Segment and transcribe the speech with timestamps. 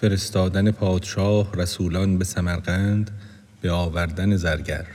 [0.00, 3.10] فرستادن پادشاه رسولان به سمرقند
[3.60, 4.86] به آوردن زرگر.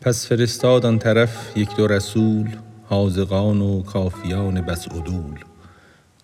[0.00, 2.48] پس فرستاد آن طرف یک دو رسول
[2.84, 5.38] حاذقان و کافیان بس عدول.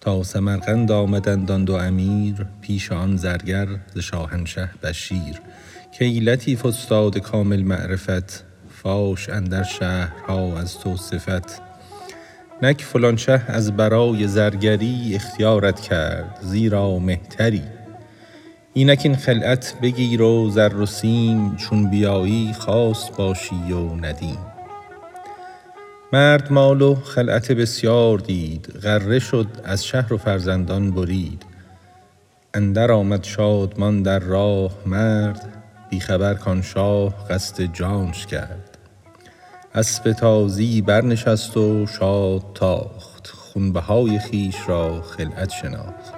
[0.00, 5.40] تا سمرقند آمدند آن دو امیر پیش آن زرگر ز شاهنشه بشیر.
[5.98, 11.60] کای لطیف استاد کامل معرفت فاش اندر شهرها از تو صفت.
[12.62, 17.62] نک فلان شه از برای زرگری اختیارت کرد زیرا مهتری.
[18.72, 24.38] اینک این خلعت بگیر و زر و سیم چون بیایی خاص باشی و ندیم.
[26.12, 31.42] مرد مال و خلعت بسیار دید غره شد از شهر و فرزندان برید.
[32.54, 35.57] اندر آمد شادمان در راه مرد
[35.90, 38.78] بی خبر کان شاه قصد جانش کرد.
[39.74, 46.14] اسپ تازی برنشست و شاد تاخت خونبهای خویش را خلعت شناخت.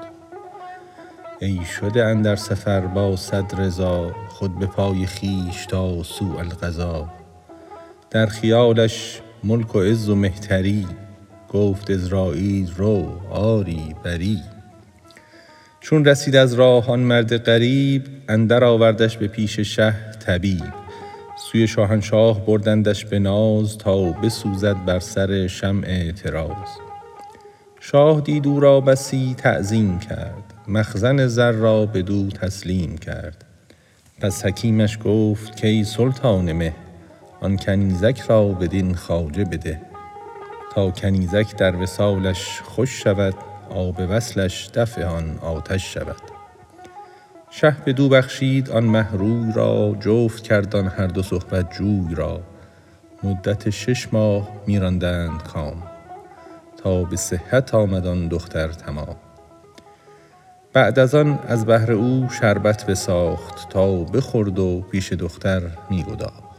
[1.41, 7.09] ای شده اندر سفر با صد رضا خود به پای خویش تا سوء القضا.
[8.11, 10.87] در خیالش ملک و عز و مهتری
[11.53, 14.41] گفت عزراییل رو آری بری.
[15.91, 19.95] چون رسید از راه آن مرد غریب اندر آوردش به پیش شه
[20.27, 20.65] طبیب.
[21.37, 26.69] سوی شاهنشاه بردندش به ناز تا بسوزد بر سر شمع طراز.
[27.81, 33.45] شاه دید او را بسی تعظیم کرد مخزن زر را بدو تسلیم کرد.
[34.21, 36.75] پس حکیمش گفت کای سلطان مه
[37.41, 39.81] آن کنیزک را بدین خواجه بده.
[40.75, 43.35] تا کنیزک در وصالش خوش شود
[43.71, 46.23] آب وصلش دفع آن آتش شود.
[47.51, 52.41] شه بدو بخشید آن مه روی را جفت کرد آن هر دو صحبت جوی را.
[53.23, 55.83] مدت شش ماه می راندند کام
[56.83, 59.17] تا به صحت آمد آن دختر تمام.
[60.73, 66.51] بعد از آن از بهر او شربت بساخت تا بخورد و پیش دختر می گداخت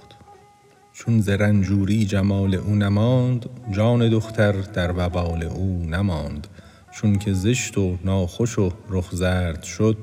[0.94, 6.48] چون ز رنجوری جمال او نماند جان دختر در وبال او نماند.
[6.91, 9.97] چون که زشت و ناخوش و رخ زرد شد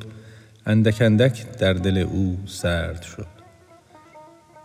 [0.67, 3.27] اندک اندک در دل او سرد شد.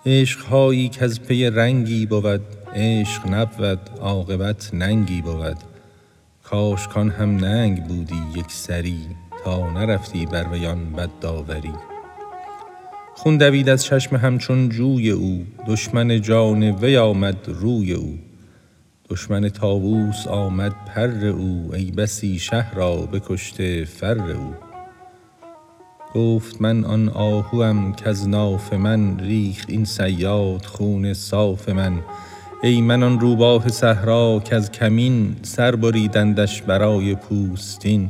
[0.06, 2.42] عشق هایی کز پی رنگی بود
[2.76, 5.58] عشق نبود عاقبت ننگی بود.
[6.44, 9.00] کاش کان هم ننگ بودی یک سری
[9.44, 11.74] تا نرفتی بر وی آن بد داوری
[13.16, 18.18] خون دوید از چشم همچون جوی او دشمن جان وی آمد روی او.
[19.14, 24.54] دشمن طاووس آمد پر او ای بسی شه را بکشته فر او.
[26.14, 32.00] گفت من آن آهوم کز ناف من ریخت این صیاد خون صاف من.
[32.64, 38.10] ای من آن روباه صحرا کز کمین سر بریدندش برای پوستین.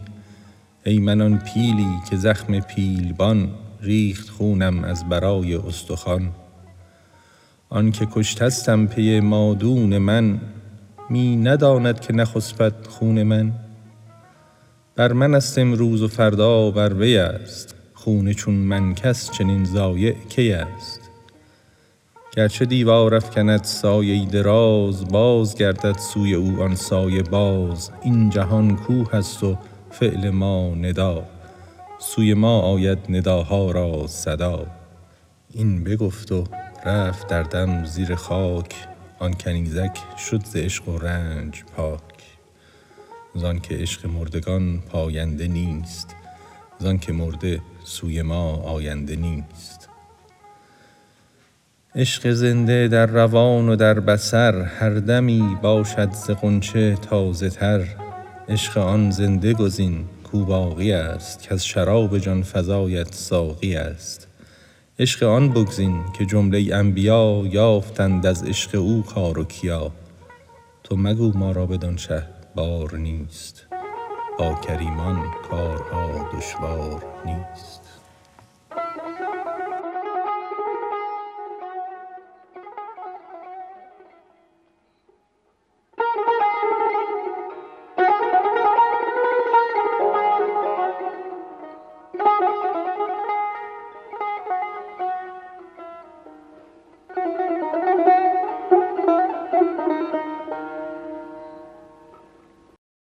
[0.85, 3.50] ای من آن پیلی که زخم پیلبان
[3.81, 6.31] ریخت خونم از برای استخوان.
[7.70, 10.40] آن که کشتستم پی مادون من
[11.09, 13.52] می نداند که نخسپد خون من.
[14.96, 17.75] بر من است امروز و فردا بر وی است.
[17.94, 21.00] خون چون من کس چنین ضایع کی است؟
[22.36, 27.91] گرچه دیوار افکند سایه دراز باز گردد سوی او آن سایه باز.
[28.02, 29.58] این جهان کوه است و
[29.91, 31.24] فعل ما ندا.
[32.00, 34.66] سوی ما آید نداها را صدا.
[35.52, 36.44] این بگفت و
[36.85, 38.93] رفت در دم زیر خاک.
[39.23, 42.01] آن کنیزک شد ز عشق و رنج پاک.
[43.35, 46.16] زان که عشق مردگان پاینده نیست
[46.79, 49.90] زان که مرده سوی ما آینده نیست.
[51.96, 57.87] عشق زنده در روان و در بصر هر دمی باشد ز غنچه تازه تر.
[58.49, 64.33] عشق آن زنده گزین کو باقی است کز شراب جان فزایت ساقی است.
[64.99, 69.91] عشق آن بگزین که جمله انبیا یافتند از عشق او کار و کیا.
[70.84, 73.66] تو مگو ما را بدان شه بار نیست
[74.40, 78.03] با کریمان کارها دشوار نیست.